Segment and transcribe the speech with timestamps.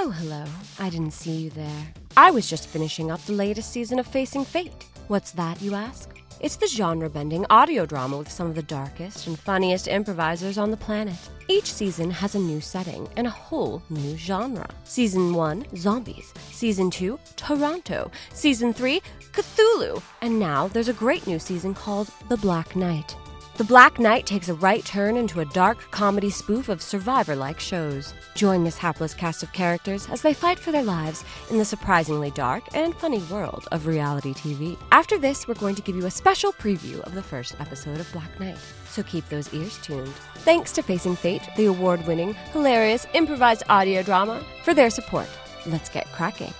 [0.00, 0.44] Oh, hello.
[0.78, 1.92] I didn't see you there.
[2.16, 4.86] I was just finishing up the latest season of Facing Fate.
[5.08, 6.16] What's that, you ask?
[6.38, 10.70] It's the genre bending audio drama with some of the darkest and funniest improvisers on
[10.70, 11.16] the planet.
[11.48, 14.68] Each season has a new setting and a whole new genre.
[14.84, 16.32] Season 1, Zombies.
[16.52, 18.08] Season 2, Toronto.
[18.32, 20.00] Season 3, Cthulhu.
[20.22, 23.16] And now there's a great new season called The Black Knight.
[23.58, 27.58] The Black Knight takes a right turn into a dark comedy spoof of survivor like
[27.58, 28.14] shows.
[28.36, 32.30] Join this hapless cast of characters as they fight for their lives in the surprisingly
[32.30, 34.78] dark and funny world of reality TV.
[34.92, 38.12] After this, we're going to give you a special preview of the first episode of
[38.12, 40.14] Black Knight, so keep those ears tuned.
[40.44, 45.28] Thanks to Facing Fate, the award winning, hilarious, improvised audio drama, for their support.
[45.66, 46.54] Let's get cracking.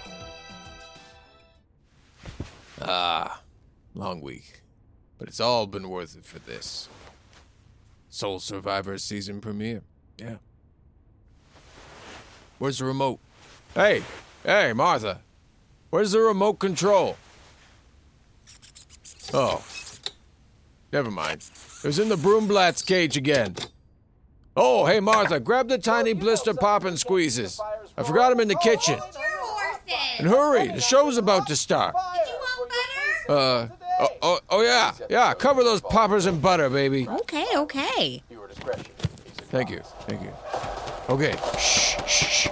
[2.82, 3.40] Ah,
[3.94, 4.62] long week.
[5.18, 6.88] But it's all been worth it for this.
[8.08, 9.82] Soul Survivor season premiere.
[10.16, 10.36] Yeah.
[12.58, 13.20] Where's the remote?
[13.74, 14.02] Hey,
[14.44, 15.20] hey, Martha.
[15.90, 17.16] Where's the remote control?
[19.32, 19.64] Oh.
[20.92, 21.44] Never mind.
[21.82, 23.56] It was in the Broomblat's cage again.
[24.56, 27.60] Oh, hey, Martha, grab the tiny blister pop and squeezes.
[27.96, 28.98] I forgot them in the kitchen.
[30.18, 31.94] And hurry, the show's about to start.
[31.94, 32.72] Did you want
[33.28, 33.38] butter?
[33.38, 35.34] Uh, oh, oh, oh yeah, yeah.
[35.34, 37.08] Cover those poppers in butter, baby.
[37.08, 38.22] Okay, okay.
[39.50, 40.32] Thank you, thank you.
[41.08, 42.48] Okay, shh, shh, shh.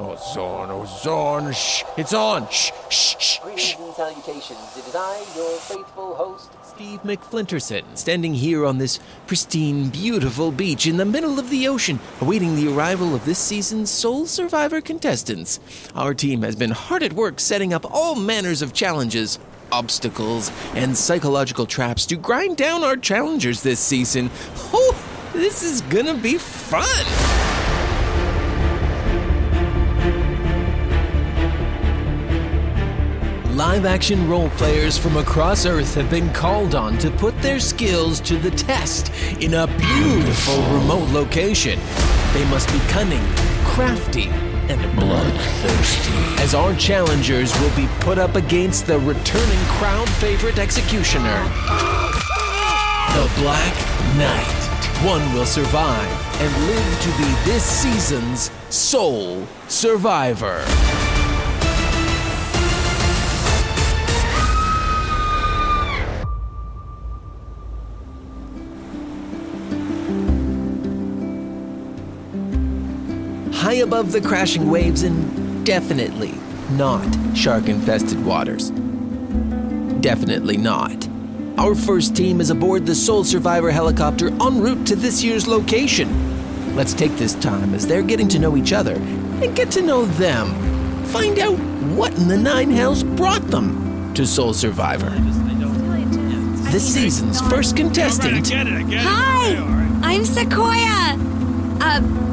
[0.00, 1.52] Oh, it's on, oh, it's on.
[1.52, 2.48] Shh, it's on.
[2.50, 4.76] Shh, shh, shh, Greetings and salutations.
[4.76, 10.86] It is I, your faithful host, Steve McFlinterson, standing here on this pristine, beautiful beach
[10.86, 15.58] in the middle of the ocean, awaiting the arrival of this season's sole Survivor contestants.
[15.96, 19.40] Our team has been hard at work setting up all manners of challenges,
[19.72, 24.30] obstacles, and psychological traps to grind down our challengers this season.
[24.72, 24.94] Oh,
[25.32, 26.84] this is gonna be fun!
[33.58, 38.20] Live action role players from across Earth have been called on to put their skills
[38.20, 39.10] to the test
[39.42, 41.80] in a beautiful remote location.
[42.34, 43.24] They must be cunning,
[43.64, 44.30] crafty,
[44.68, 46.42] and bloodthirsty.
[46.42, 51.42] As our challengers will be put up against the returning crowd favorite executioner,
[53.14, 53.74] the Black
[54.16, 54.54] Knight.
[55.04, 60.64] One will survive and live to be this season's sole survivor.
[73.68, 76.32] High above the crashing waves and definitely
[76.70, 77.06] not
[77.36, 78.70] shark infested waters.
[80.00, 81.06] Definitely not.
[81.58, 86.08] Our first team is aboard the Soul Survivor helicopter en route to this year's location.
[86.76, 90.06] Let's take this time as they're getting to know each other and get to know
[90.06, 90.48] them.
[91.08, 91.58] Find out
[91.94, 95.10] what in the nine hells brought them to Soul Survivor.
[96.70, 99.56] This season's first contestant Hi,
[100.02, 101.18] I'm Sequoia.
[101.82, 102.27] Uh,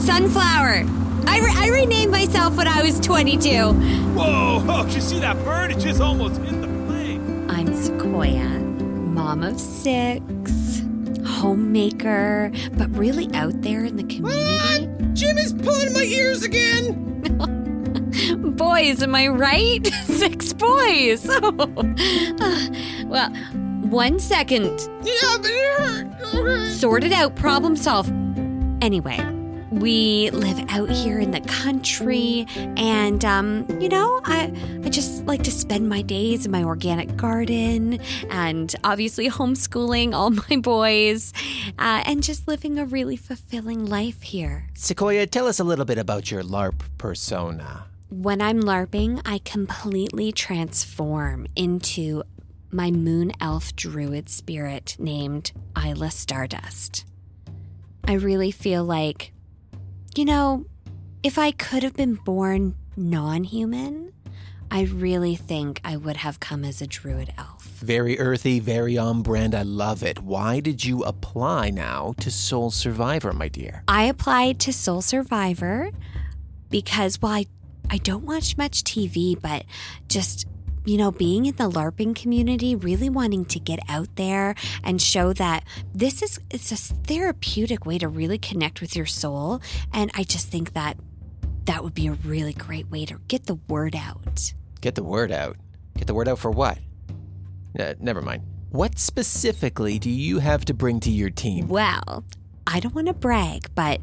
[0.00, 0.84] sunflower.
[1.26, 3.72] I, re- I renamed myself when I was 22.
[3.72, 4.64] Whoa!
[4.68, 5.70] Oh, did you see that bird?
[5.72, 7.50] It just almost hit the plane.
[7.50, 10.82] I'm Sequoia, mom of six,
[11.26, 14.88] homemaker, but really out there in the community.
[15.14, 17.04] Jim is pulling my ears again!
[18.56, 19.86] Boys, am I right?
[20.04, 21.28] Six boys.
[21.28, 21.40] Uh,
[23.06, 23.30] well,
[23.90, 24.64] one second.
[25.02, 26.34] Yeah, but it hurt.
[26.34, 26.70] Okay.
[26.70, 28.10] Sort it out, problem solved.
[28.82, 29.16] Anyway,
[29.70, 32.46] we live out here in the country,
[32.76, 34.52] and um, you know, I
[34.84, 38.00] I just like to spend my days in my organic garden,
[38.30, 41.32] and obviously homeschooling all my boys,
[41.78, 44.68] uh, and just living a really fulfilling life here.
[44.74, 47.84] Sequoia, tell us a little bit about your LARP persona.
[48.10, 52.22] When I'm LARPing, I completely transform into
[52.70, 57.04] my moon elf druid spirit named Isla Stardust.
[58.04, 59.32] I really feel like,
[60.16, 60.66] you know,
[61.22, 64.12] if I could have been born non human,
[64.70, 67.64] I really think I would have come as a druid elf.
[67.64, 69.54] Very earthy, very on brand.
[69.54, 70.22] I love it.
[70.22, 73.82] Why did you apply now to Soul Survivor, my dear?
[73.88, 75.90] I applied to Soul Survivor
[76.70, 77.46] because, well, I
[77.90, 79.64] I don't watch much TV, but
[80.08, 80.46] just
[80.88, 85.34] you know, being in the LARPing community, really wanting to get out there and show
[85.34, 85.64] that
[85.94, 89.60] this is it's a therapeutic way to really connect with your soul.
[89.92, 90.96] And I just think that
[91.66, 94.54] that would be a really great way to get the word out.
[94.80, 95.58] Get the word out.
[95.96, 96.78] Get the word out for what?
[97.78, 98.42] Uh, never mind.
[98.70, 101.68] What specifically do you have to bring to your team?
[101.68, 102.24] Well,
[102.66, 104.00] I don't want to brag, but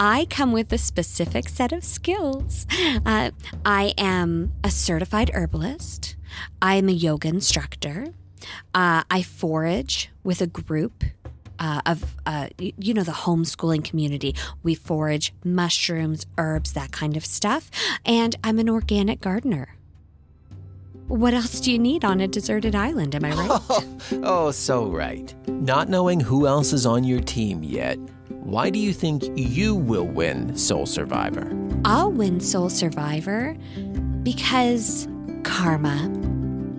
[0.00, 2.66] I come with a specific set of skills.
[3.04, 3.30] Uh,
[3.66, 6.16] I am a certified herbalist.
[6.62, 8.06] I am a yoga instructor.
[8.74, 11.04] Uh, I forage with a group
[11.58, 14.34] uh, of, uh, you know, the homeschooling community.
[14.62, 17.70] We forage mushrooms, herbs, that kind of stuff.
[18.06, 19.76] And I'm an organic gardener.
[21.08, 23.14] What else do you need on a deserted island?
[23.14, 23.48] Am I right?
[23.50, 25.34] Oh, oh, so right.
[25.48, 27.98] Not knowing who else is on your team yet,
[28.42, 31.48] why do you think you will win Soul Survivor?
[31.84, 33.56] I'll win Soul Survivor
[34.22, 35.08] because
[35.44, 36.10] karma.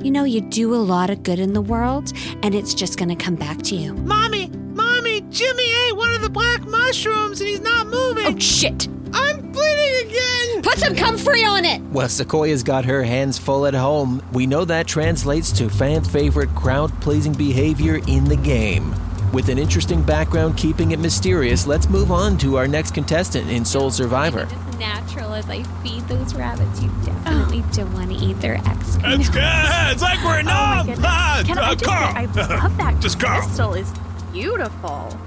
[0.04, 2.12] You know, you do a lot of good in the world,
[2.42, 3.94] and it's just going to come back to you.
[3.94, 8.36] Mommy, mommy, Jimmy ate one of the black mushrooms and he's not moving.
[8.36, 8.88] Oh, shit!
[9.14, 10.62] I'm bleeding again.
[10.64, 11.82] Put some comfrey on it!
[11.92, 14.24] Well, Sequoia's got her hands full at home.
[14.34, 18.96] We know that translates to fan favorite crowd pleasing behavior in the game.
[19.34, 23.64] With an interesting background keeping it mysterious, let's move on to our next contestant in
[23.64, 24.42] Soul Survivor.
[24.42, 29.22] As natural as I feed those rabbits, you definitely don't want to eat their excrement.
[29.22, 29.42] It's good.
[29.92, 31.00] It's like we're Oh my numb.
[31.04, 32.12] Ah, Can uh, I just Carl.
[32.14, 33.42] say, I love that Just Carl.
[33.42, 33.94] crystal is
[34.34, 35.18] beautiful.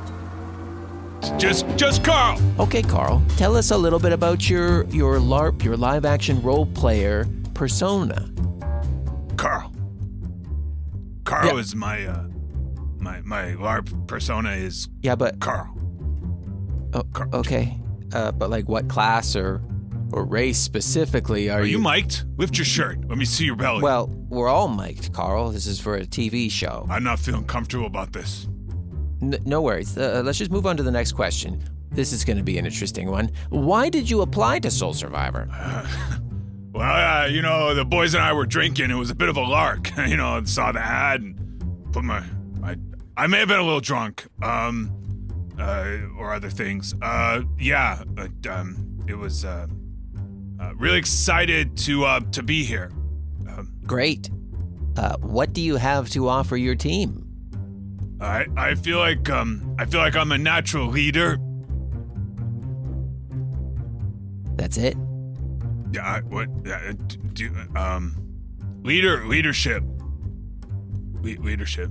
[1.39, 2.39] Just, just Carl.
[2.61, 6.67] Okay, Carl, tell us a little bit about your your LARP, your live action role
[6.67, 8.31] player persona.
[9.37, 9.73] Carl.
[11.25, 11.57] Carl Yeah.
[11.61, 12.25] is my, uh,
[13.05, 15.69] my, my LARP persona is Yeah, but Carl.
[16.95, 17.05] oh,
[17.35, 17.79] okay,
[18.13, 19.63] uh, but like what class or
[20.13, 22.25] or race specifically are, Are you mic'd?
[22.39, 22.99] Lift your shirt.
[23.09, 23.83] Let me see your belly.
[23.83, 25.51] Well, we're all mic'd, Carl.
[25.51, 26.87] This is for a TV show.
[26.89, 28.47] I'm not feeling comfortable about this.
[29.23, 29.97] N- no worries.
[29.99, 31.61] Uh, let's just move on to the next question.
[31.91, 33.31] This is going to be an interesting one.
[33.51, 35.49] Why did you apply to Soul Survivor?
[36.75, 38.91] Well, uh, you know, the boys and I were drinking.
[38.91, 39.97] It was a bit of a lark.
[40.09, 41.37] you know, and saw the ad and
[41.93, 42.21] put my,
[43.17, 44.91] I, may have been a little drunk, um,
[45.59, 46.95] uh, or other things.
[47.01, 49.67] Uh, yeah, but, um, it was, uh,
[50.61, 52.91] uh, really excited to, uh, to be here.
[53.87, 54.31] Great.
[54.97, 57.27] Uh, what do you have to offer your team?
[58.21, 61.37] I, I feel like, um, I feel like I'm a natural leader.
[64.57, 64.97] That's it.
[65.93, 66.93] Yeah, I, what, uh,
[67.35, 68.17] do, um,
[68.83, 69.83] leader, leadership.
[71.21, 71.91] Le- leadership.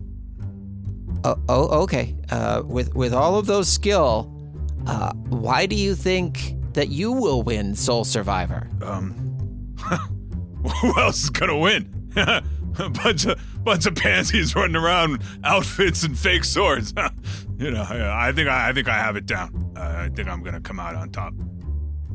[1.23, 2.15] Oh, oh okay.
[2.29, 4.31] Uh, with with all of those skill,
[4.87, 8.69] uh, why do you think that you will win Soul Survivor?
[8.81, 9.13] Um,
[10.81, 11.89] who else is gonna win?
[12.15, 16.93] a bunch of bunch of pansies running around outfits and fake swords.
[17.57, 19.73] you know, I, I think I, I think I have it down.
[19.75, 21.33] Uh, I think I'm gonna come out on top.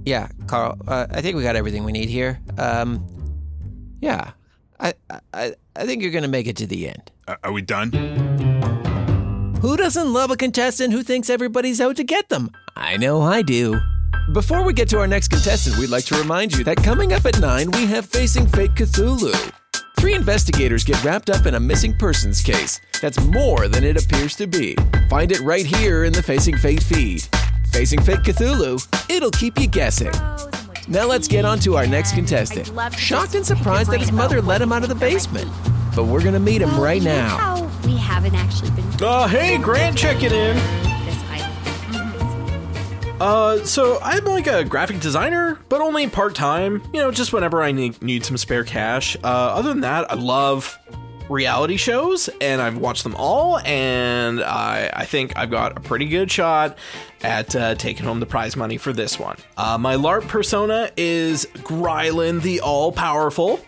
[0.04, 0.78] Yeah, Carl.
[0.86, 2.40] Uh, I think we got everything we need here.
[2.56, 3.06] Um,
[4.00, 4.32] yeah,
[4.80, 4.94] I
[5.32, 7.10] I I think you're gonna make it to the end.
[7.42, 8.57] Are we done?
[9.60, 12.52] Who doesn't love a contestant who thinks everybody's out to get them?
[12.76, 13.80] I know I do.
[14.32, 17.26] Before we get to our next contestant, we'd like to remind you that coming up
[17.26, 19.34] at 9, we have Facing Fate Cthulhu.
[19.98, 24.36] Three investigators get wrapped up in a missing persons case that's more than it appears
[24.36, 24.76] to be.
[25.10, 27.26] Find it right here in the Facing Fate feed.
[27.72, 30.12] Facing Fate Cthulhu, it'll keep you guessing.
[30.86, 32.66] Now let's get on to our next contestant.
[32.66, 34.94] To Shocked and surprised that his pick a brain mother let him out of the
[34.94, 35.50] basement.
[35.96, 37.57] But we're gonna meet him right now.
[37.88, 40.56] We haven't actually been Uh, hey, Grant checking in.
[41.06, 43.22] this island.
[43.22, 46.82] Uh, so I'm like a graphic designer, but only part time.
[46.92, 49.16] You know, just whenever I need, need some spare cash.
[49.24, 50.78] Uh, other than that, I love
[51.30, 56.04] reality shows, and I've watched them all, and I I think I've got a pretty
[56.06, 56.76] good shot
[57.22, 59.36] at uh, taking home the prize money for this one.
[59.56, 63.60] Uh, my LARP persona is Grylan the All Powerful.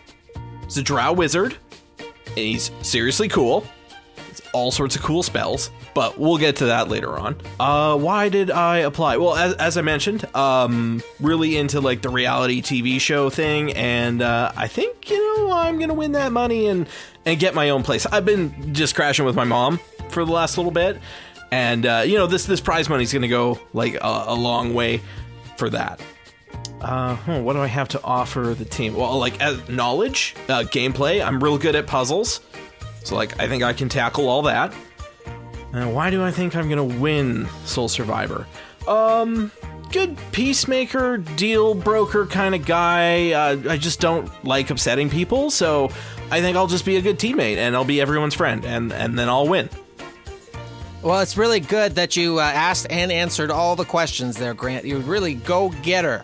[0.65, 1.57] He's a drow wizard,
[1.99, 3.65] and he's seriously cool
[4.53, 7.35] all sorts of cool spells, but we'll get to that later on.
[7.59, 9.17] Uh, why did I apply?
[9.17, 14.21] Well, as, as I mentioned, um, really into like the reality TV show thing, and
[14.21, 16.87] uh, I think you know I'm gonna win that money and
[17.25, 18.05] and get my own place.
[18.05, 19.79] I've been just crashing with my mom
[20.09, 20.99] for the last little bit,
[21.51, 24.73] and uh, you know this this prize money is gonna go like a, a long
[24.73, 25.01] way
[25.57, 26.01] for that.
[26.81, 28.95] Uh, hmm, what do I have to offer the team?
[28.95, 29.39] Well, like
[29.69, 31.23] knowledge, uh, gameplay.
[31.23, 32.41] I'm real good at puzzles.
[33.03, 34.73] So, like, I think I can tackle all that.
[35.73, 38.45] Uh, why do I think I'm gonna win Soul Survivor?
[38.87, 39.51] Um,
[39.91, 43.31] good peacemaker, deal broker kind of guy.
[43.31, 45.89] Uh, I just don't like upsetting people, so
[46.29, 49.17] I think I'll just be a good teammate and I'll be everyone's friend, and and
[49.17, 49.69] then I'll win.
[51.01, 54.85] Well, it's really good that you uh, asked and answered all the questions there, Grant.
[54.85, 56.23] You really go getter,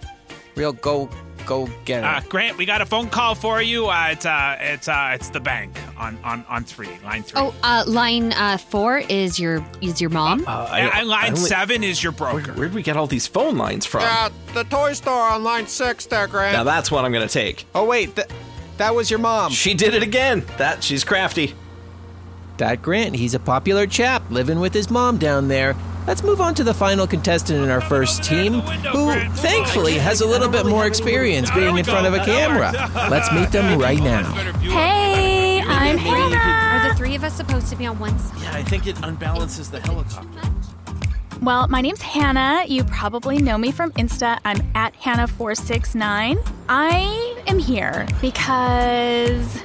[0.55, 1.09] real go
[1.47, 2.05] go getter.
[2.05, 3.87] Uh, Grant, we got a phone call for you.
[3.87, 7.41] Uh, it's uh, it's uh, it's the bank on on on three, line three.
[7.41, 10.43] Oh, uh, line uh, four is your is your mom.
[10.45, 12.51] Uh, and, and line only- seven is your broker.
[12.53, 14.03] Where'd we get all these phone lines from?
[14.05, 16.53] Uh, the toy store on line six there, Grant.
[16.53, 17.65] Now that's what I'm gonna take.
[17.73, 18.27] oh wait, th-
[18.77, 19.51] that was your mom.
[19.51, 20.45] She did it again.
[20.57, 21.55] That she's crafty.
[22.57, 25.75] That Grant, he's a popular chap living with his mom down there.
[26.07, 30.25] Let's move on to the final contestant in our first team, who thankfully has a
[30.25, 32.71] little bit more experience being in front of a camera.
[33.11, 34.23] Let's meet them right now.
[34.61, 36.37] Hey, I'm Hannah.
[36.37, 38.41] Are the three of us supposed to be on one side?
[38.41, 40.49] Yeah, I think it unbalances the helicopter.
[41.41, 42.63] Well, my name's Hannah.
[42.65, 44.39] You probably know me from Insta.
[44.45, 46.37] I'm at Hannah469.
[46.69, 49.61] I am here because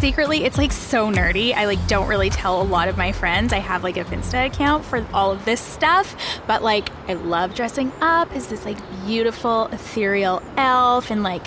[0.00, 1.52] secretly it's like so nerdy.
[1.52, 3.52] I like don't really tell a lot of my friends.
[3.52, 6.16] I have like a Finsta account for all of this stuff,
[6.46, 11.46] but like I love dressing up as this like beautiful ethereal elf and like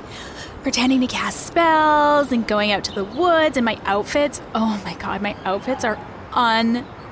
[0.61, 4.39] pretending to cast spells and going out to the woods and my outfits.
[4.53, 5.97] Oh my god, my outfits are
[6.31, 7.02] unbelievable.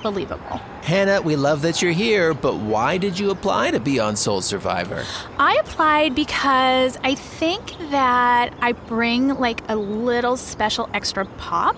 [0.84, 4.42] Hannah, we love that you're here, but why did you apply to be on Soul
[4.42, 5.06] Survivor?
[5.38, 11.76] I applied because I think that I bring like a little special extra pop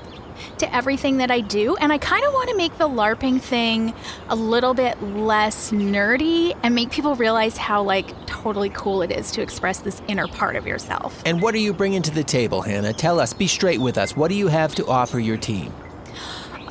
[0.58, 3.94] to everything that I do, and I kind of want to make the LARPing thing
[4.30, 9.32] a little bit less nerdy and make people realize how like totally cool it is
[9.32, 11.22] to express this inner part of yourself.
[11.26, 12.94] And what are you bringing to the table, Hannah?
[12.94, 14.16] Tell us, be straight with us.
[14.16, 15.72] What do you have to offer your team?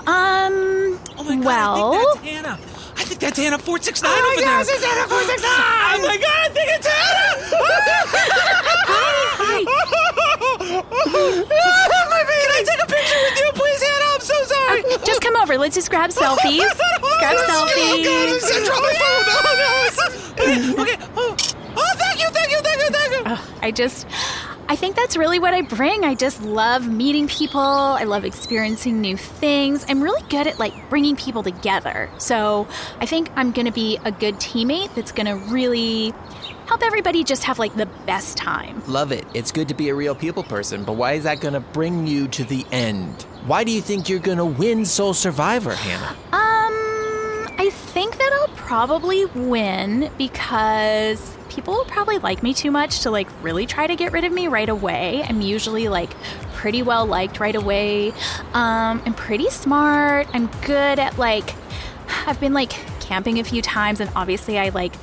[0.07, 1.45] Um, Oh my god!
[1.45, 2.59] well, I think that's Hannah.
[2.97, 4.77] I think that's Hannah four six nine Oh, over yes, there.
[4.77, 5.51] it's Hannah 469.
[5.53, 6.43] Oh my god!
[6.43, 8.43] I think it's Hannah.
[11.23, 14.15] Can I take a picture with you, please, Hannah?
[14.15, 14.85] I'm so sorry.
[14.85, 15.59] Uh, just come over.
[15.59, 16.59] Let's just grab selfies.
[17.19, 18.05] grab selfies.
[20.79, 20.97] okay.
[21.17, 21.37] Oh,
[21.77, 23.23] oh, thank you, thank you, thank you, thank you.
[23.27, 24.07] Ugh, I just,
[24.73, 26.03] I think that's really what I bring.
[26.03, 27.61] I just love meeting people.
[27.61, 29.85] I love experiencing new things.
[29.87, 32.09] I'm really good at like bringing people together.
[32.17, 32.67] So
[32.99, 36.15] I think I'm going to be a good teammate that's going to really
[36.65, 38.83] help everybody just have like the best time.
[38.87, 39.27] Love it.
[39.35, 42.07] It's good to be a real people person, but why is that going to bring
[42.07, 43.25] you to the end?
[43.45, 46.17] Why do you think you're going to win Soul Survivor, Hannah?
[46.33, 46.52] Um,
[47.63, 53.11] I think that I'll probably win because people will probably like me too much to
[53.13, 55.23] like really try to get rid of me right away.
[55.23, 56.11] I'm usually like
[56.55, 58.11] pretty well liked right away.
[58.53, 60.27] Um, I'm pretty smart.
[60.33, 61.55] I'm good at like
[62.27, 64.95] I've been like camping a few times and obviously I like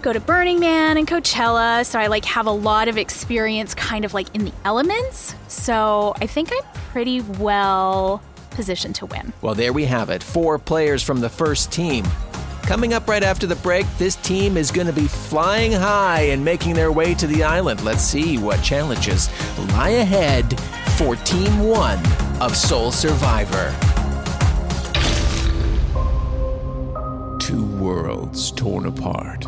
[0.00, 4.06] go to Burning Man and Coachella, so I like have a lot of experience kind
[4.06, 5.34] of like in the elements.
[5.48, 8.22] So, I think I'm pretty well
[8.58, 9.32] positioned to win.
[9.40, 10.20] Well, there we have it.
[10.20, 12.04] Four players from the first team.
[12.62, 16.44] Coming up right after the break, this team is going to be flying high and
[16.44, 17.84] making their way to the island.
[17.84, 19.30] Let's see what challenges
[19.68, 20.58] lie ahead
[20.98, 22.04] for Team One
[22.42, 23.72] of Soul Survivor.
[27.38, 29.46] Two worlds torn apart.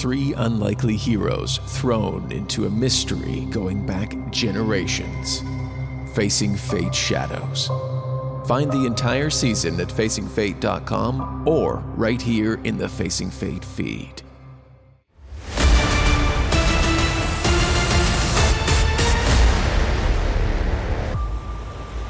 [0.00, 5.42] Three unlikely heroes thrown into a mystery going back generations.
[6.14, 7.68] Facing fate shadows.
[8.46, 14.22] Find the entire season at facingfate.com or right here in the Facing Fate feed.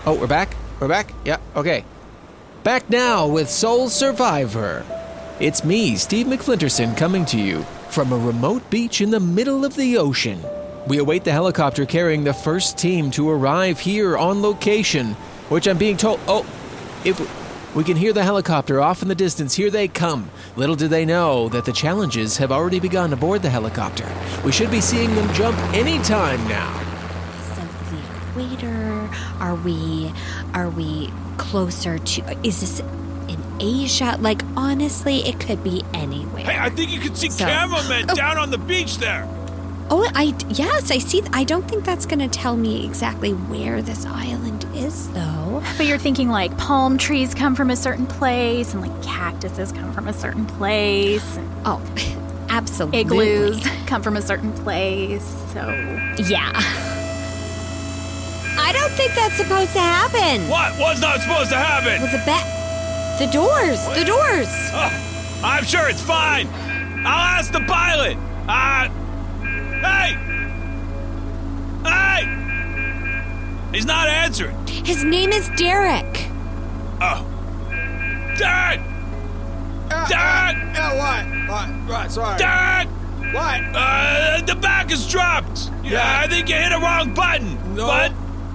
[0.04, 0.56] Oh, we're back?
[0.80, 1.12] We're back?
[1.24, 1.84] Yeah, okay.
[2.64, 4.84] Back now with Soul Survivor.
[5.38, 9.76] It's me, Steve McFlinterson, coming to you from a remote beach in the middle of
[9.76, 10.40] the ocean.
[10.88, 15.14] We await the helicopter carrying the first team to arrive here on location,
[15.52, 16.18] which I'm being told.
[16.26, 16.44] Oh,
[17.04, 17.20] if
[17.76, 20.30] we can hear the helicopter off in the distance, here they come.
[20.56, 24.06] Little do they know that the challenges have already begun aboard the helicopter.
[24.44, 26.72] We should be seeing them jump any time now.
[27.54, 29.10] South of the equator?
[29.40, 30.12] Are we
[30.54, 32.80] are we closer to is this
[33.28, 34.16] in Asia?
[34.20, 36.44] Like honestly, it could be anywhere.
[36.44, 38.14] Hey, I think you can see So- cameramen Oh.
[38.14, 39.28] down on the beach there.
[39.90, 41.22] Oh, I yes, I see.
[41.34, 45.62] I don't think that's going to tell me exactly where this island is, though.
[45.76, 49.92] But you're thinking like palm trees come from a certain place and like cactuses come
[49.92, 51.80] from a certain place and Oh,
[52.48, 53.00] absolutely.
[53.00, 55.24] igloos come from a certain place.
[55.52, 55.60] So
[56.18, 56.50] Yeah.
[58.54, 60.48] I don't think that's supposed to happen.
[60.48, 62.02] What was not supposed to happen?
[62.02, 64.48] Well, the ba- the doors, the doors.
[64.72, 66.46] Oh, I'm sure it's fine.
[67.04, 68.16] I'll ask the pilot.
[68.48, 68.88] Uh,
[69.82, 70.16] hey!
[73.72, 74.56] He's not answering.
[74.66, 76.28] His name is Derek.
[77.00, 77.26] Oh.
[78.38, 78.80] Derek!
[80.08, 80.56] Derek!
[80.74, 81.48] Yeah, what?
[81.50, 81.68] What?
[81.88, 82.12] What?
[82.12, 82.38] Sorry.
[82.38, 82.88] Derek!
[83.34, 83.60] What?
[83.74, 85.70] Uh, the back is dropped.
[85.82, 87.74] Yeah, I think you hit a wrong button.
[87.74, 87.86] No.
[87.86, 88.12] But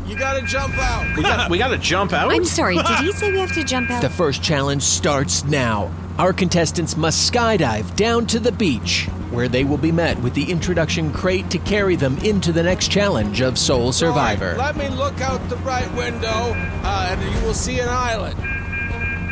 [0.08, 1.16] You gotta jump out.
[1.18, 2.32] We gotta, we got to jump out.
[2.32, 4.02] I'm sorry, did he say we have to jump out?
[4.02, 5.92] The first challenge starts now.
[6.18, 9.08] Our contestants must skydive down to the beach,
[9.38, 12.88] where they will be met with the introduction crate to carry them into the next
[12.90, 14.54] challenge of Soul Survivor.
[14.54, 17.88] All right, let me look out the right window, uh, and you will see an
[17.88, 18.36] island.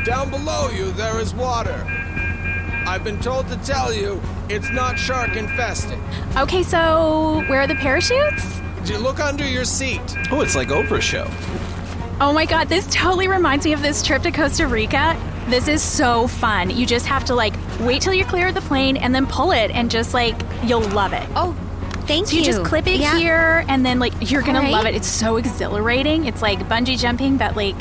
[0.06, 1.84] Down below you, there is water.
[2.86, 5.98] I've been told to tell you it's not shark infested.
[6.38, 8.62] Okay, so where are the parachutes?
[8.82, 10.04] Did you look under your seat?
[10.30, 11.28] Oh, it's like Oprah show.
[12.22, 15.20] Oh my god, this totally reminds me of this trip to Costa Rica.
[15.48, 16.70] This is so fun.
[16.72, 19.52] You just have to like wait till you're clear of the plane and then pull
[19.52, 21.28] it and just like you'll love it.
[21.36, 21.56] Oh,
[22.08, 23.16] thank So you just clip it Yeah.
[23.18, 24.96] here and then like you're gonna love it.
[24.96, 26.26] It's so exhilarating.
[26.26, 27.76] It's like bungee jumping, but like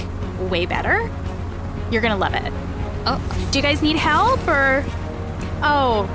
[0.51, 1.11] way better.
[1.91, 2.53] You're gonna love it.
[3.07, 4.85] Oh, Do you guys need help or
[5.63, 6.09] Oh.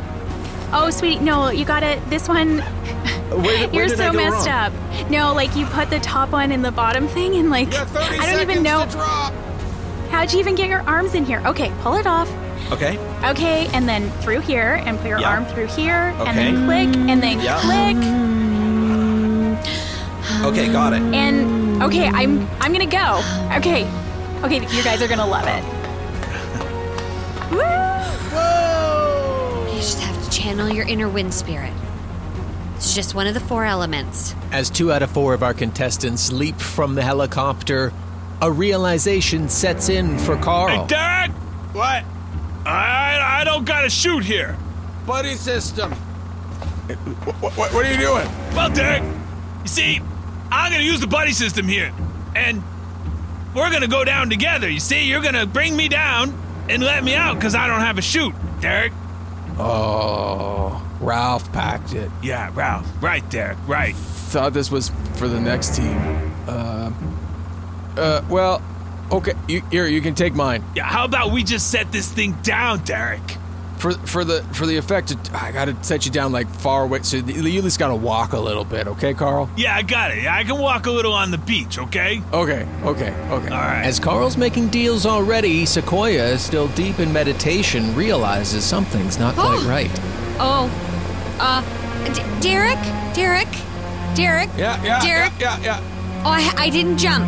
[0.72, 2.00] Oh sweetie, no, you got it.
[2.12, 4.72] This one Where, where You're did so I go messed wrong?
[4.74, 5.10] up.
[5.10, 7.88] No, like you put the top one in the bottom thing and like You got
[7.88, 9.34] 30 I don't even know to drop.
[10.10, 11.42] How'd you even get your arms in here.
[11.46, 12.30] Okay, pull it off.
[12.72, 12.98] Okay.
[13.24, 15.30] Okay, and then through here and put your Yeah.
[15.30, 16.30] arm through here Okay.
[16.30, 17.60] and then click and then Yeah.
[17.62, 17.98] click
[20.46, 21.02] Okay, got it.
[21.02, 23.22] and okay, I'm I'm gonna go.
[23.58, 23.86] Okay.
[24.44, 25.64] Okay, you guys are gonna love it.
[27.52, 29.66] Whoa!
[29.72, 31.74] you just have to channel your inner wind spirit.
[32.76, 34.34] It's just one of the four elements.
[34.52, 37.92] As two out of four of our contestants leap from the helicopter,
[38.42, 40.82] a realization sets in for Carl.
[40.82, 41.32] Hey, Derek!
[41.74, 42.04] What?
[42.66, 44.58] I I don't gotta chute here.
[45.06, 45.92] Buddy system.
[45.92, 48.28] What, what, what are you doing?
[48.56, 49.04] Well, Derek,
[49.62, 50.02] you see,
[50.52, 51.94] I'm gonna use the buddy system here,
[52.36, 52.64] and
[53.56, 54.70] we're gonna go down together.
[54.70, 56.38] You see, you're gonna bring me down
[56.70, 58.92] and let me out because I don't have a chute, Derek.
[59.58, 62.10] Oh, Ralph packed it.
[62.24, 62.88] Yeah, Ralph.
[63.02, 63.58] Right, Derek.
[63.68, 63.96] Right.
[63.96, 65.98] Thought this was for the next team.
[66.48, 66.92] Uh,
[67.98, 68.62] uh, well,
[69.12, 69.34] okay.
[69.48, 70.64] You, here, you can take mine.
[70.76, 70.84] Yeah.
[70.84, 73.22] How about we just set this thing down, Derek?
[73.78, 77.16] For for the for the effect, I gotta set you down like far away, so
[77.16, 79.50] you at least gotta walk a little bit, okay, Carl?
[79.56, 80.28] Yeah, I got it.
[80.28, 81.80] I can walk a little on the beach.
[81.80, 82.22] Okay.
[82.34, 83.48] Okay, okay, okay.
[83.48, 83.84] All right.
[83.86, 89.92] As Carl's making deals already, Sequoia, still deep in meditation, realizes something's not quite right.
[90.42, 90.70] Oh,
[91.40, 91.62] uh,
[92.14, 92.80] D- Derek,
[93.14, 93.48] Derek,
[94.14, 95.32] Derek, Yeah, yeah, Derek.
[95.40, 96.22] yeah, yeah, yeah.
[96.26, 97.26] Oh, I, I didn't jump.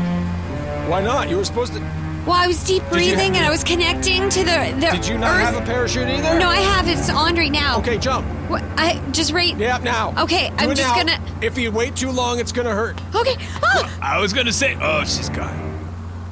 [0.91, 1.30] Why not?
[1.30, 1.80] You were supposed to.
[2.25, 5.17] Well, I was deep breathing have- and I was connecting to the the Did you
[5.17, 5.54] not earth.
[5.54, 6.38] have a parachute either?
[6.38, 6.86] No, I have.
[6.89, 7.80] It's on right now.
[7.80, 8.27] Okay, jump.
[8.49, 9.56] What, I just right.
[9.58, 10.13] Yeah, now.
[10.23, 11.04] Okay, Do I'm it just now.
[11.04, 11.21] gonna.
[11.41, 12.99] If you wait too long, it's gonna hurt.
[13.15, 13.38] Okay.
[13.63, 14.77] Oh, I was gonna say.
[14.82, 15.58] Oh, she's gone.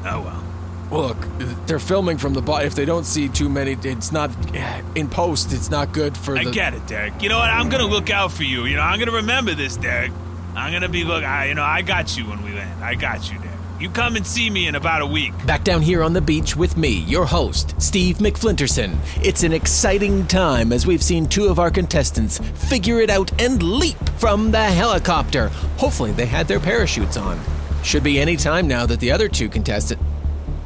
[0.06, 0.44] Oh well.
[0.92, 1.18] Look,
[1.66, 2.68] they're filming from the bottom.
[2.68, 4.30] If they don't see too many, it's not
[4.96, 5.54] in post.
[5.54, 6.52] It's not good for I the.
[6.52, 7.22] get it, Derek.
[7.24, 7.50] You know what?
[7.50, 8.66] I'm gonna look out for you.
[8.66, 10.12] You know, I'm gonna remember this, Derek.
[10.56, 11.24] I'm gonna be look.
[11.24, 12.84] I, you know, I got you when we land.
[12.84, 13.49] I got you, Derek.
[13.80, 15.32] You come and see me in about a week.
[15.46, 18.98] Back down here on the beach with me, your host, Steve McFlinterson.
[19.24, 23.64] It's an exciting time as we've seen two of our contestants figure it out and
[23.64, 25.48] leap from the helicopter.
[25.78, 27.40] Hopefully, they had their parachutes on.
[27.82, 30.04] Should be any time now that the other two contestants.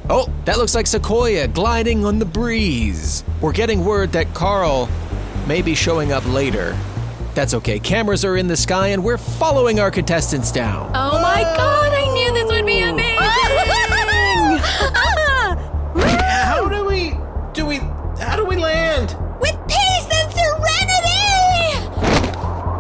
[0.10, 3.23] Oh, that looks like Sequoia gliding on the breeze.
[3.41, 4.89] We're getting word that Carl
[5.47, 6.76] may be showing up later.
[7.36, 7.80] That's okay.
[7.80, 10.91] Cameras are in the sky and we're following our contestants down.
[10.95, 12.92] Oh my god, I knew this would be amazing!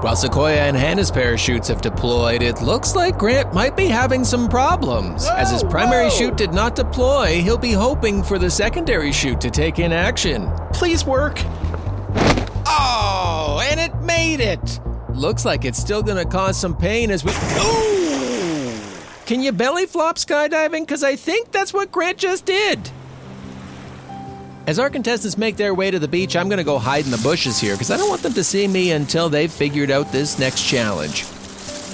[0.03, 4.49] While Sequoia and Hannah's parachutes have deployed, it looks like Grant might be having some
[4.49, 5.25] problems.
[5.25, 9.49] As his primary chute did not deploy, he'll be hoping for the secondary chute to
[9.49, 10.51] take in action.
[10.73, 11.39] Please work.
[12.67, 14.81] Oh, and it made it!
[15.13, 17.31] Looks like it's still gonna cause some pain as we.
[17.31, 18.77] Ooh!
[19.25, 20.81] Can you belly flop skydiving?
[20.81, 22.91] Because I think that's what Grant just did.
[24.65, 27.17] As our contestants make their way to the beach, I'm gonna go hide in the
[27.17, 30.39] bushes here because I don't want them to see me until they've figured out this
[30.39, 31.25] next challenge.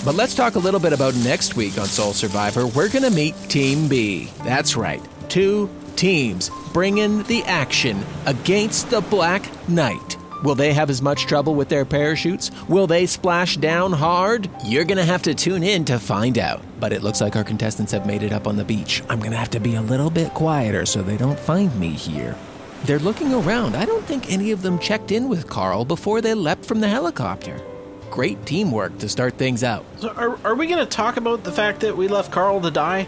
[0.05, 2.67] But let's talk a little bit about next week on Soul Survivor.
[2.67, 4.29] We're gonna meet Team B.
[4.43, 10.17] That's right, two teams bringing the action against the Black Knight.
[10.43, 12.51] Will they have as much trouble with their parachutes?
[12.69, 14.47] Will they splash down hard?
[14.63, 16.61] You're gonna have to tune in to find out.
[16.79, 19.01] But it looks like our contestants have made it up on the beach.
[19.09, 22.37] I'm gonna have to be a little bit quieter so they don't find me here.
[22.85, 23.75] They're looking around.
[23.75, 26.87] I don't think any of them checked in with Carl before they leapt from the
[26.87, 27.61] helicopter.
[28.09, 29.85] Great teamwork to start things out.
[29.99, 32.71] So are, are we going to talk about the fact that we left Carl to
[32.71, 33.07] die?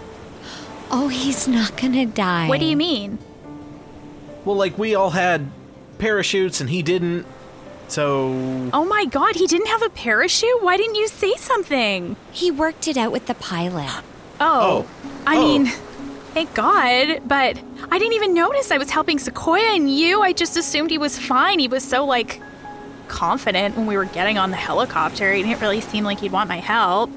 [0.93, 2.49] Oh, he's not gonna die.
[2.49, 3.17] What do you mean?
[4.43, 5.49] Well, like we all had
[5.99, 7.25] parachutes and he didn't.
[7.87, 10.61] So Oh my god, he didn't have a parachute?
[10.61, 12.17] Why didn't you say something?
[12.33, 14.03] He worked it out with the pilot.
[14.41, 14.85] Oh.
[14.85, 14.87] oh.
[15.25, 15.39] I Oh.
[15.41, 15.71] mean,
[16.33, 20.21] thank God, but I didn't even notice I was helping Sequoia and you.
[20.21, 21.59] I just assumed he was fine.
[21.59, 22.41] He was so, like,
[23.07, 25.33] confident when we were getting on the helicopter.
[25.33, 27.11] He didn't really seem like he'd want my help.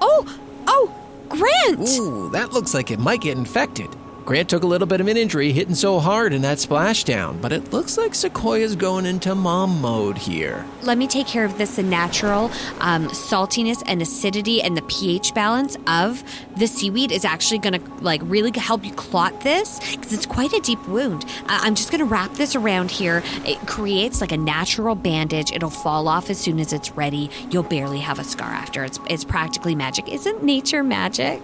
[0.00, 0.96] Oh, oh,
[1.28, 1.88] Grant!
[1.88, 3.88] Ooh, that looks like it might get infected.
[4.24, 7.52] Grant took a little bit of an injury hitting so hard in that splashdown, but
[7.52, 10.64] it looks like Sequoia's going into mom mode here.
[10.82, 11.76] Let me take care of this.
[11.76, 12.44] The natural
[12.80, 16.22] um, saltiness and acidity and the pH balance of
[16.56, 20.52] the seaweed is actually going to like really help you clot this because it's quite
[20.52, 21.24] a deep wound.
[21.46, 23.22] I- I'm just going to wrap this around here.
[23.44, 25.50] It creates like a natural bandage.
[25.50, 27.30] It'll fall off as soon as it's ready.
[27.50, 28.84] You'll barely have a scar after.
[28.84, 30.08] It's it's practically magic.
[30.08, 31.40] Isn't nature magic?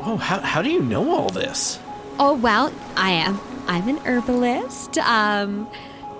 [0.00, 1.78] Oh, how, how do you know all this?
[2.22, 3.40] Oh well, I am.
[3.66, 4.98] I'm an herbalist.
[4.98, 5.66] Um,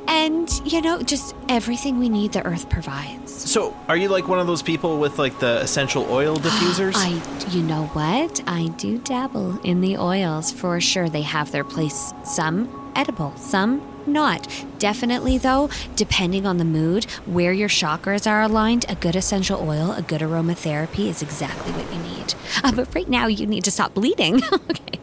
[0.08, 3.30] and you know, just everything we need, the earth provides.
[3.30, 6.94] So, are you like one of those people with like the essential oil diffusers?
[6.96, 8.42] I, you know what?
[8.46, 11.10] I do dabble in the oils for sure.
[11.10, 12.14] They have their place.
[12.24, 14.48] Some edible, some not.
[14.78, 19.92] Definitely, though, depending on the mood, where your chakras are aligned, a good essential oil,
[19.92, 22.34] a good aromatherapy is exactly what you need.
[22.64, 24.42] Uh, but right now, you need to stop bleeding.
[24.52, 24.99] okay.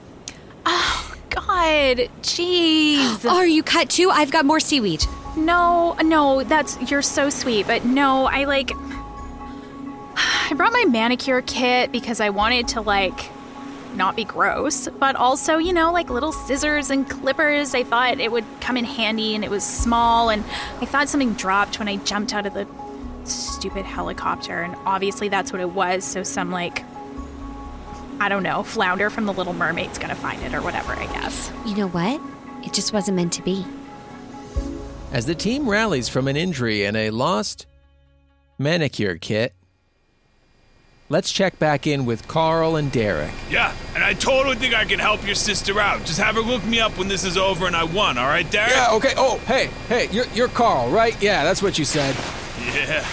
[1.58, 3.26] God, jeez.
[3.30, 4.12] Are you cut too?
[4.12, 5.04] I've got more seaweed.
[5.36, 8.72] No, no, that's you're so sweet, but no, I like
[10.20, 13.32] I brought my manicure kit because I wanted to like
[13.96, 17.74] not be gross, but also, you know, like little scissors and clippers.
[17.74, 20.44] I thought it would come in handy and it was small and
[20.80, 22.68] I thought something dropped when I jumped out of the
[23.24, 26.84] stupid helicopter and obviously that's what it was, so some like
[28.20, 31.52] I don't know, flounder from the Little Mermaid's gonna find it or whatever, I guess.
[31.66, 32.20] You know what?
[32.66, 33.66] It just wasn't meant to be.
[35.12, 37.66] As the team rallies from an injury and a lost
[38.58, 39.54] manicure kit,
[41.10, 43.32] let's check back in with Carl and Derek.
[43.50, 46.04] Yeah, and I totally think I can help your sister out.
[46.04, 48.50] Just have her look me up when this is over and I won, all right,
[48.52, 48.72] Derek?
[48.72, 49.14] Yeah, okay.
[49.16, 51.16] Oh, hey, hey, you're, you're Carl, right?
[51.22, 52.16] Yeah, that's what you said.
[52.74, 53.06] Yeah.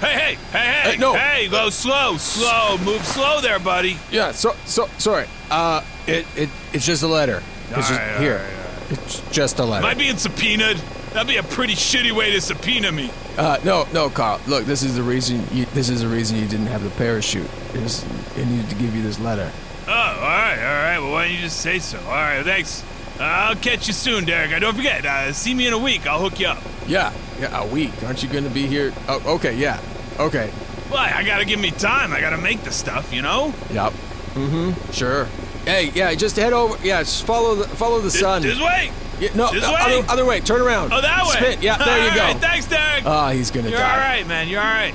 [0.00, 1.12] Hey, hey, hey, hey, Hey, no.
[1.14, 3.98] hey, go slow, slow, move slow there, buddy.
[4.10, 5.26] Yeah, so, so, sorry.
[5.50, 7.42] Uh, it, it, it's just a letter.
[7.68, 8.46] It's just, Alright, here.
[8.88, 9.84] It's just a letter.
[9.84, 10.78] Am I being subpoenaed?
[11.12, 13.10] That'd be a pretty shitty way to subpoena me.
[13.36, 14.40] Uh, no, no, Carl.
[14.46, 15.44] Look, this is the reason.
[15.52, 17.48] You, this is the reason you didn't have the parachute.
[17.74, 18.04] It was,
[18.36, 19.50] I needed to give you this letter.
[19.86, 20.98] Oh, all right, all right.
[20.98, 21.98] Well, why don't you just say so?
[22.00, 22.84] All right, thanks.
[23.20, 24.58] I'll catch you soon, Derek.
[24.60, 26.06] Don't forget, uh, see me in a week.
[26.06, 26.62] I'll hook you up.
[26.86, 27.92] Yeah, yeah, a week.
[28.04, 28.92] Aren't you going to be here?
[29.08, 29.80] Oh, okay, yeah,
[30.18, 30.48] okay.
[30.88, 31.12] Why?
[31.14, 32.12] I gotta give me time.
[32.12, 33.54] I gotta make the stuff, you know?
[33.72, 33.92] Yep.
[34.34, 34.90] Mm-hmm.
[34.92, 35.26] Sure.
[35.64, 36.76] Hey, yeah, just head over.
[36.84, 38.42] Yeah, just follow the follow the This, sun.
[38.42, 38.90] this way?
[39.20, 39.78] Yeah, no, this no, way?
[40.00, 40.40] Other, other way.
[40.40, 40.92] Turn around.
[40.92, 41.52] Oh, that way?
[41.52, 41.62] Spin.
[41.62, 42.22] Yeah, there you All go.
[42.22, 43.04] right, thanks, Derek.
[43.06, 43.70] Ah, he's gonna die.
[43.70, 43.92] You're die.
[43.92, 44.48] all right, man.
[44.48, 44.94] You're all right.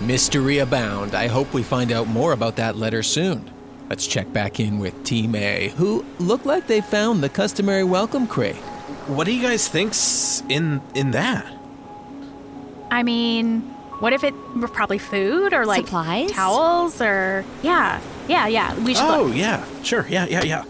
[0.00, 1.14] Mystery abound.
[1.14, 3.50] I hope we find out more about that letter soon.
[3.90, 8.26] Let's check back in with Team A, who look like they found the customary welcome
[8.26, 8.56] crate.
[9.06, 11.46] What do you guys think's in in that?
[12.90, 13.60] I mean,
[14.00, 16.30] what if it were probably food or like Supplies?
[16.32, 18.74] towels or yeah, yeah, yeah.
[18.80, 19.36] We should Oh look.
[19.36, 20.64] yeah, sure, yeah, yeah, yeah.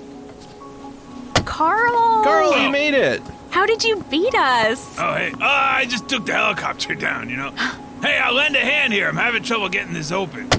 [1.45, 2.25] Carl.
[2.25, 3.23] Carl, you made it.
[3.51, 4.99] How did you beat us?
[4.99, 5.33] Oh, hey.
[5.35, 7.51] Oh, I just took the helicopter down, you know?
[8.03, 9.07] hey, I'll lend a hand here.
[9.09, 10.51] I'm having trouble getting this open.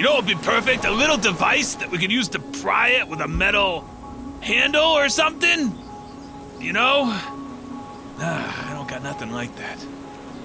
[0.00, 0.86] You know what would be perfect?
[0.86, 3.84] A little device that we could use to pry it with a metal
[4.40, 5.74] handle or something?
[6.58, 7.02] You know?
[8.18, 9.76] Ah, I don't got nothing like that.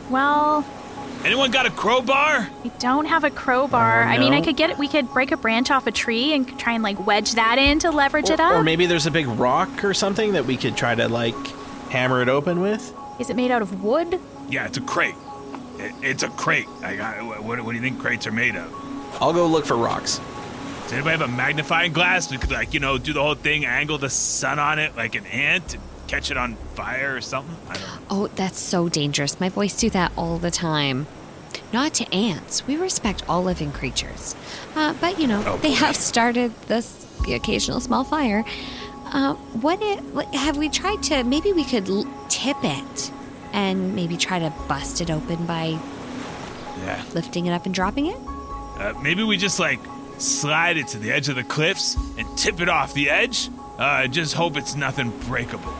[0.09, 0.65] Well,
[1.23, 2.49] Anyone got a crowbar?
[2.65, 4.03] We don't have a crowbar.
[4.03, 4.77] Uh, I mean, I could get it.
[4.77, 7.79] we could break a branch off a tree and try and like wedge that in
[7.79, 8.55] to leverage it up.
[8.55, 11.47] or maybe there's a big rock or something that we could try to like
[11.91, 12.93] hammer it open with.
[13.21, 14.19] Is it made out of wood?
[14.49, 15.15] Yeah, it's a crate.
[15.77, 16.67] It, it's a crate.
[16.83, 18.84] I got, what, what do you think crates are made of?
[19.21, 20.19] I'll go look for rocks.
[20.83, 22.29] Does anybody have a magnifying glass?
[22.29, 25.15] We could, like, you know, do the whole thing, angle the sun on it like
[25.15, 27.55] an ant, and catch it on fire or something.
[27.69, 27.97] I don't know.
[28.09, 29.39] Oh, that's so dangerous.
[29.39, 31.07] My boys do that all the time.
[31.73, 32.67] Not to ants.
[32.67, 34.35] We respect all living creatures.
[34.75, 35.75] Uh, but, you know, Oh, they boy.
[35.75, 38.43] have started this the occasional small fire.
[39.05, 39.99] Uh, what, it,
[40.35, 43.11] have we tried to maybe we could l- tip it
[43.53, 45.79] and maybe try to bust it open by
[46.83, 47.01] Yeah.
[47.13, 48.17] lifting it up and dropping it?
[48.77, 49.79] Uh, maybe we just, like,
[50.17, 53.49] slide it to the edge of the cliffs and tip it off the edge.
[53.77, 55.73] Uh, just hope it's nothing breakable.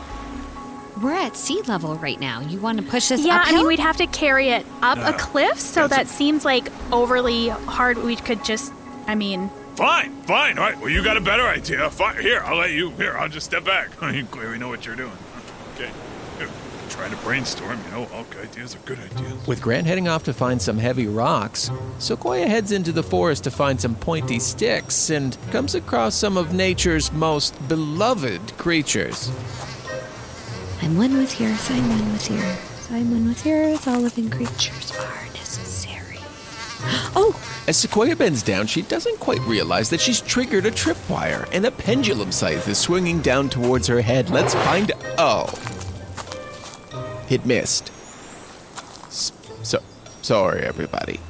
[1.02, 2.40] we're at sea level right now.
[2.40, 3.26] You want to push this up?
[3.26, 5.08] Yeah, I mean, we'd have to carry it up No.
[5.08, 7.98] a cliff, so That's that seems like overly hard.
[7.98, 8.72] We could just,
[9.06, 10.56] I mean, Fine, fine.
[10.56, 10.78] All right.
[10.80, 11.90] Well, you got a better idea.
[11.90, 12.22] Fine.
[12.22, 12.92] Here, I'll let you.
[12.92, 13.90] Here, I'll just step back.
[14.14, 15.12] you clearly know what you're doing.
[16.86, 16.94] Okay.
[16.94, 17.78] Here, trying to brainstorm.
[17.86, 19.46] You know, all good ideas are good ideas.
[19.46, 23.50] With Grant heading off to find some heavy rocks, Sequoia heads into the forest to
[23.50, 29.30] find some pointy sticks and comes across some of nature's most beloved creatures.
[30.82, 32.58] I'm one with yours, I'm one with yours.
[32.90, 33.86] I'm one with yours.
[33.86, 36.18] All living creatures are necessary.
[37.18, 37.34] Oh,
[37.66, 41.70] As Sequoia bends down, she doesn't quite realize that she's triggered a tripwire and a
[41.70, 44.30] pendulum scythe is swinging down towards her head.
[44.30, 44.92] Let's find.
[45.18, 45.46] Oh.
[47.28, 47.92] It missed.
[49.10, 49.82] So,
[50.22, 51.20] sorry, everybody.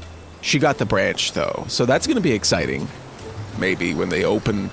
[0.43, 2.89] She got the branch, though, so that's going to be exciting.
[3.59, 4.71] Maybe when they open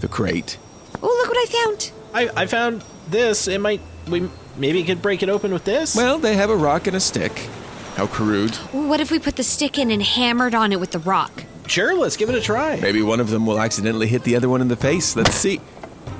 [0.00, 0.58] the crate.
[1.02, 1.92] oh, look what I found.
[2.14, 3.48] I, I found this.
[3.48, 3.80] It might.
[4.08, 5.96] We maybe could break it open with this.
[5.96, 7.48] Well, they have a rock and a stick.
[7.96, 8.54] How crude.
[8.72, 11.44] What if we put the stick in and hammered on it with the rock?
[11.66, 11.94] sure.
[11.94, 12.80] Let's give it a try.
[12.80, 15.14] Maybe one of them will accidentally hit the other one in the face.
[15.16, 15.60] Let's see.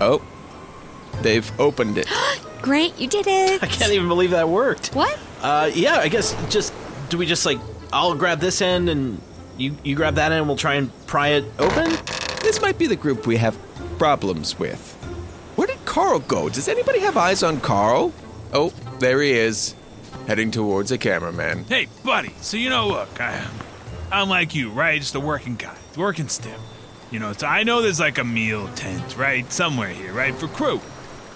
[0.01, 0.23] Oh,
[1.23, 2.07] they've opened it.
[2.63, 3.63] Grant, you did it.
[3.63, 4.95] I can't even believe that worked.
[4.95, 5.19] What?
[5.43, 5.97] Uh, yeah.
[5.97, 6.73] I guess just
[7.09, 7.59] do we just like
[7.93, 9.21] I'll grab this end and
[9.59, 10.41] you you grab that end.
[10.41, 11.91] and We'll try and pry it open.
[12.43, 13.59] This might be the group we have
[13.99, 14.95] problems with.
[15.57, 16.49] Where did Carl go?
[16.49, 18.13] Does anybody have eyes on Carl?
[18.53, 19.75] Oh, there he is,
[20.27, 21.65] heading towards a cameraman.
[21.65, 22.35] Hey, buddy.
[22.41, 23.47] So you know, look, I,
[24.11, 25.01] I'm like you, right?
[25.01, 26.59] Just a working guy, working stiff.
[27.11, 30.49] You know, so I know there's like a meal tent, right, somewhere here, right, for
[30.49, 30.81] crew.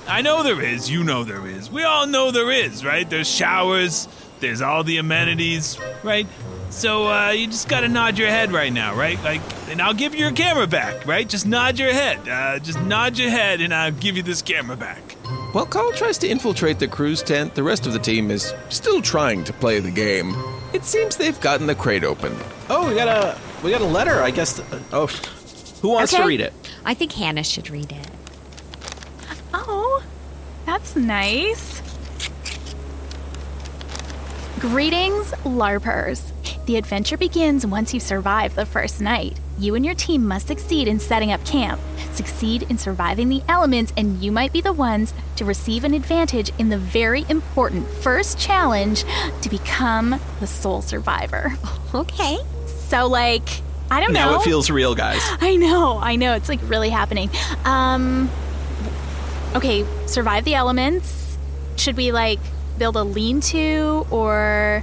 [0.06, 0.90] I know there is.
[0.90, 1.70] You know there is.
[1.70, 3.08] We all know there is, right?
[3.08, 4.08] There's showers.
[4.40, 6.26] There's all the amenities, right?
[6.70, 9.22] So uh, you just gotta nod your head right now, right?
[9.22, 9.40] Like,
[9.70, 11.26] and I'll give you your camera back, right?
[11.26, 12.28] Just nod your head.
[12.28, 15.12] Uh, just nod your head, and I'll give you this camera back.
[15.52, 19.00] While Carl tries to infiltrate the crew's tent, the rest of the team is still
[19.00, 20.34] trying to play the game.
[20.72, 22.36] It seems they've gotten the crate open.
[22.68, 24.20] Oh, we got a we got a letter.
[24.20, 24.60] I guess.
[24.92, 25.06] oh,
[25.80, 26.52] who wants to read it?
[26.84, 28.10] I think Hannah should read it.
[30.84, 31.82] That's nice.
[34.60, 36.30] Greetings, LARPers.
[36.66, 39.38] The adventure begins once you survive the first night.
[39.58, 41.80] You and your team must succeed in setting up camp,
[42.12, 46.50] succeed in surviving the elements, and you might be the ones to receive an advantage
[46.58, 49.04] in the very important first challenge
[49.40, 51.52] to become the sole survivor.
[51.94, 52.38] Okay.
[52.88, 53.48] So, like,
[53.88, 54.32] I don't know.
[54.32, 55.20] Now it feels real, guys.
[55.40, 56.34] I know, I know.
[56.34, 57.30] It's like really happening.
[57.64, 58.28] Um
[59.54, 61.36] Okay, survive the elements.
[61.76, 62.40] Should we like
[62.78, 64.82] build a lean-to or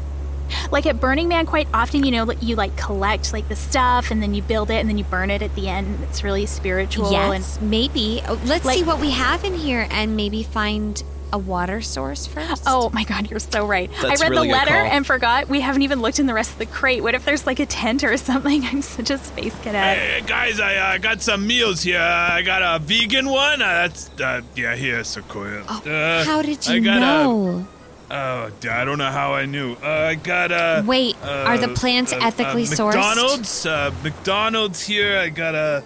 [0.71, 4.21] like at Burning Man quite often, you know, you like collect like the stuff and
[4.21, 5.99] then you build it and then you burn it at the end.
[6.03, 8.21] It's really spiritual Yes, maybe.
[8.27, 11.01] Oh, let's Like- see what we have in here and maybe find
[11.33, 12.63] a water source first.
[12.67, 13.89] Oh my god, you're so right.
[14.01, 14.79] That's I read really the letter call.
[14.85, 17.03] and forgot we haven't even looked in the rest of the crate.
[17.03, 18.63] What if there's like a tent or something?
[18.65, 19.97] I'm such a space cadet.
[19.97, 21.99] Hey, guys, I uh, got some meals here.
[21.99, 23.61] I got a vegan one.
[23.61, 25.63] Uh, that's, uh, yeah, here, Sequoia.
[25.67, 27.65] Oh, Uh, how did I you got know?
[28.09, 29.73] A, oh, I don't know how I knew.
[29.81, 30.83] Uh, I got a.
[30.85, 32.93] Wait, uh, are the plants uh, ethically uh, sourced?
[32.95, 35.17] McDonald's, uh, McDonald's here.
[35.17, 35.83] I got a,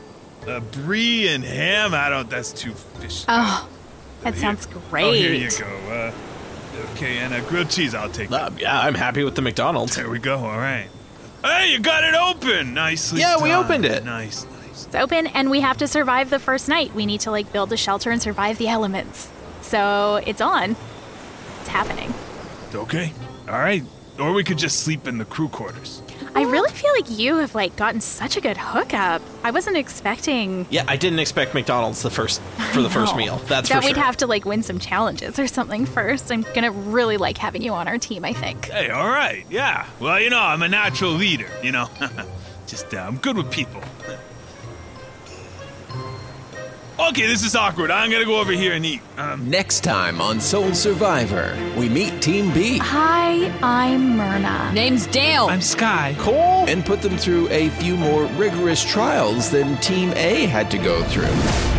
[0.48, 1.94] a brie and ham.
[1.94, 2.30] I don't.
[2.30, 3.26] That's too fish.
[3.28, 3.70] Oh,
[4.26, 5.06] that Here- sounds great.
[5.06, 5.66] Oh, here you go.
[5.90, 6.12] Uh,
[6.94, 7.96] okay, and a grilled cheese.
[7.96, 8.32] I'll take.
[8.32, 9.96] Uh, yeah, I'm happy with the McDonald's.
[9.96, 10.38] There we go.
[10.40, 10.88] All right.
[11.44, 12.74] Hey, you got it open.
[12.74, 13.22] Nicely.
[13.22, 13.64] Yeah, we done.
[13.64, 14.04] opened it.
[14.04, 14.86] Nice, nice.
[14.88, 16.94] It's open and we have to survive the first night.
[16.96, 19.30] We need to like build a shelter and survive the elements.
[19.62, 20.76] So it's on.
[21.62, 22.14] It's happening.
[22.74, 23.14] Okay.
[23.48, 23.84] All right.
[24.20, 26.02] Or we could just sleep in the crew quarters.
[26.34, 29.22] I really feel like you have like gotten such a good hookup.
[29.46, 32.42] I wasn't expecting Yeah, I didn't expect McDonald's the first
[32.74, 33.38] for the first meal.
[33.46, 34.04] That's that for we'd sure.
[34.04, 36.32] have to like win some challenges or something first.
[36.32, 38.66] I'm gonna really like having you on our team, I think.
[38.72, 39.46] Hey, all right.
[39.52, 39.86] Yeah.
[40.00, 41.88] Well, you know, I'm a natural leader, you know.
[42.68, 43.84] just, uh, I'm good with people.
[46.98, 47.92] Okay, this is awkward.
[47.92, 49.02] I'm gonna go over here and eat.
[49.18, 54.72] Um, Next time on Soul Survivor, we meet Team B Hi, I'm Myrna.
[54.74, 55.48] Name's Dale.
[55.48, 56.16] I'm Sky.
[56.20, 56.66] Cole.
[56.68, 61.04] and put them through a few more rigorous trials than Team A had to go
[61.04, 61.24] through.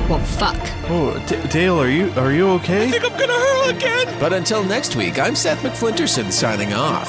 [0.08, 0.56] well, fuck.
[0.90, 2.86] Oh, D- Dale, are you are you okay?
[2.86, 4.20] I think I'm gonna hurl again.
[4.20, 7.08] But until next week, I'm Seth McFlinterson signing off.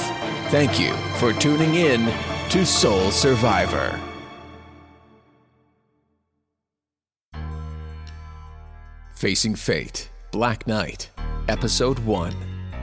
[0.50, 2.10] Thank you for tuning in
[2.50, 4.00] to Soul Survivor.
[9.18, 11.10] Facing Fate, Black Knight,
[11.48, 12.36] Episode 1.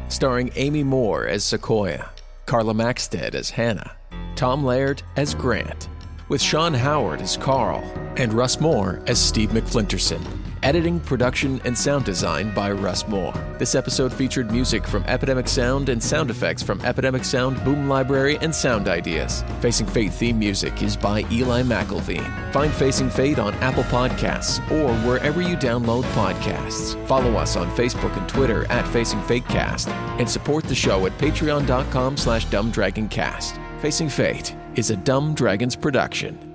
[0.09, 2.09] Starring Amy Moore as Sequoia,
[2.45, 3.95] Carla Maxted as Hannah,
[4.35, 5.87] Tom Laird as Grant,
[6.27, 7.81] with Sean Howard as Carl,
[8.17, 10.21] and Russ Moore as Steve McFlinterson.
[10.65, 13.36] Editing, production, and sound design by Russ Moore.
[13.60, 18.39] This episode featured music from Epidemic Sound and sound effects from Epidemic Sound, Boom Library,
[18.41, 19.43] and Sound Ideas.
[19.60, 22.51] Facing Fate theme music is by Eli McElveen.
[22.51, 26.95] Find Facing Fate on Apple Podcasts or wherever you download podcasts.
[27.06, 29.88] Follow us on Facebook and Twitter at Facing Fatecast
[30.19, 33.62] and support the show at patreon.com slash dumbdragoncast.
[33.82, 36.54] Facing Fate is a Dumb Dragons production.